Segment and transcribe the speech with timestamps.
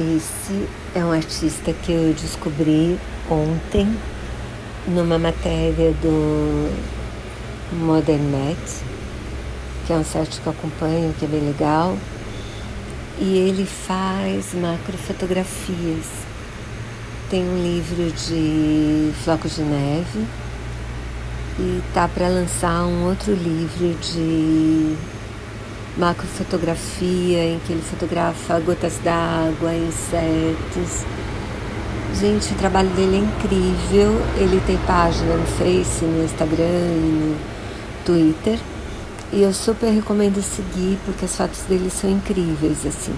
[0.00, 2.98] Esse é um artista que eu descobri
[3.30, 3.96] ontem
[4.88, 6.68] numa matéria do
[7.72, 8.56] Modern
[9.86, 11.96] que é um site que eu acompanho, que é bem legal.
[13.20, 16.06] E ele faz macrofotografias.
[17.30, 20.26] Tem um livro de flocos de neve
[21.56, 24.96] e tá para lançar um outro livro de
[25.96, 31.04] macrofotografia, em que ele fotografa gotas d'água, insetos.
[32.18, 34.20] Gente, o trabalho dele é incrível.
[34.36, 37.36] Ele tem página no Face, no Instagram e no
[38.04, 38.58] Twitter.
[39.32, 43.14] E eu super recomendo seguir porque as fotos dele são incríveis, assim.